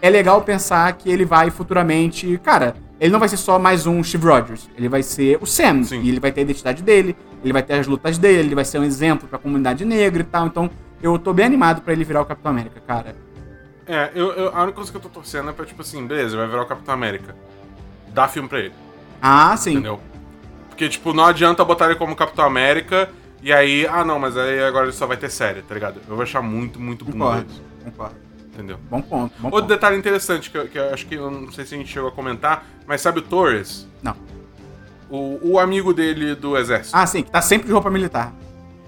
[0.01, 4.03] é legal pensar que ele vai futuramente, cara, ele não vai ser só mais um
[4.03, 6.01] Steve Rogers, ele vai ser o Sam, Sim.
[6.01, 8.65] e ele vai ter a identidade dele, ele vai ter as lutas dele, ele vai
[8.65, 10.47] ser um exemplo pra comunidade negra e tal.
[10.47, 10.69] Então,
[11.01, 13.15] eu tô bem animado pra ele virar o Capitão América, cara.
[13.86, 16.38] É, eu, eu- a única coisa que eu tô torcendo é pra, tipo assim, beleza,
[16.38, 17.36] vai virar o Capitão América.
[18.13, 18.73] Dá filme pra ele,
[19.21, 19.71] Ah, sim.
[19.73, 19.99] entendeu?
[20.69, 23.10] Porque, tipo, não adianta botar ele como Capitão América
[23.41, 25.99] e aí, ah não, mas aí agora ele só vai ter série, tá ligado?
[26.08, 27.45] Eu vou achar muito, muito Concordo.
[27.51, 28.15] isso, Concordo.
[28.53, 28.77] entendeu?
[28.89, 29.67] Bom ponto, bom Outro ponto.
[29.67, 32.08] detalhe interessante que, eu- que eu acho que eu não sei se a gente chegou
[32.10, 33.88] a comentar, mas sabe o Torres?
[34.01, 34.15] Não.
[35.15, 36.97] O, o amigo dele do exército.
[36.97, 38.34] Ah, sim, que tá sempre de roupa militar.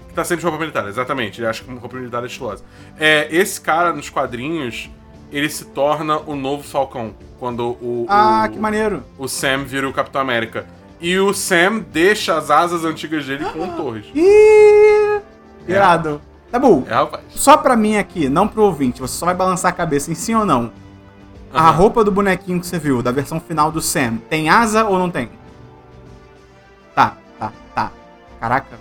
[0.08, 1.40] Que tá sempre de roupa militar, exatamente.
[1.40, 2.64] Ele acha que roupa militar é estilosa.
[2.98, 4.90] É, esse cara, nos quadrinhos,
[5.30, 7.14] ele se torna o novo Falcão.
[7.38, 9.04] Quando o, Ah, o, que maneiro.
[9.16, 10.66] o Sam vira o Capitão América.
[11.00, 14.06] E o Sam deixa as asas antigas dele com o Torres.
[14.12, 15.20] Ih!
[15.68, 16.20] Irado.
[16.50, 16.84] Tá bom.
[16.88, 17.22] É, rapaz.
[17.30, 20.34] Só pra mim aqui, não pro ouvinte, você só vai balançar a cabeça em sim
[20.34, 20.72] ou não.
[21.52, 21.70] A Aham.
[21.76, 25.08] roupa do bonequinho que você viu, da versão final do Sam, tem asa ou não
[25.10, 25.28] tem?
[28.46, 28.78] Caraca.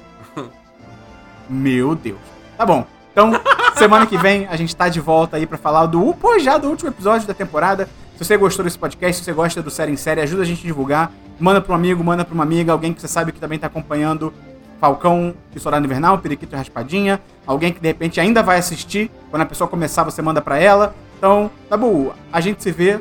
[1.49, 2.19] Meu Deus.
[2.55, 2.85] Tá bom.
[3.11, 3.31] Então,
[3.75, 6.69] semana que vem a gente tá de volta aí pra falar do, pô, já do
[6.69, 7.89] último episódio da temporada.
[8.15, 10.59] Se você gostou desse podcast, se você gosta do Série em Série, ajuda a gente
[10.59, 11.11] a divulgar.
[11.39, 13.65] Manda pra um amigo, manda pra uma amiga, alguém que você sabe que também tá
[13.65, 14.31] acompanhando
[14.79, 17.19] Falcão e Soldado Invernal, Periquito e Raspadinha.
[17.47, 19.09] Alguém que de repente ainda vai assistir.
[19.31, 20.95] Quando a pessoa começar, você manda pra ela.
[21.17, 22.13] Então, tá bom.
[22.31, 22.99] A gente se vê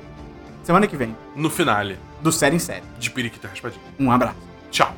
[0.63, 2.83] semana que vem, No finale do Série em Série.
[2.99, 3.85] de Periquita Raspadinha.
[4.01, 4.37] Um abraço.
[4.71, 4.91] Tchau.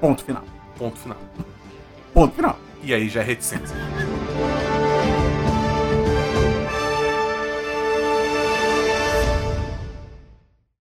[0.00, 0.42] Ponto final.
[0.78, 1.18] Ponto final.
[2.12, 2.58] Ponto final.
[2.82, 3.76] E aí já é reticência.